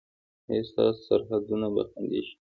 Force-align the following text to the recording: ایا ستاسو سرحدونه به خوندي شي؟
ایا 0.49 0.63
ستاسو 0.69 1.01
سرحدونه 1.07 1.67
به 1.73 1.81
خوندي 1.89 2.21
شي؟ 2.27 2.35